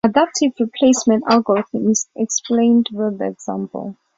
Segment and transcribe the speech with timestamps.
[0.03, 3.95] Adaptive replacement algorithm is explained with the example.